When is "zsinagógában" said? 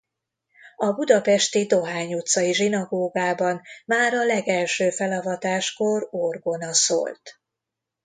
2.53-3.61